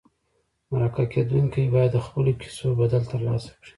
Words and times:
مرکه 0.71 1.03
کېدونکي 1.13 1.63
باید 1.73 1.91
د 1.93 1.97
خپلو 2.05 2.31
کیسو 2.41 2.67
بدل 2.81 3.03
ترلاسه 3.11 3.49
کړي. 3.57 3.69